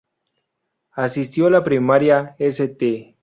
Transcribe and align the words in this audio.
Asistió 0.95 1.45
a 1.45 1.49
la 1.51 1.63
primaria 1.63 2.35
St. 2.39 3.17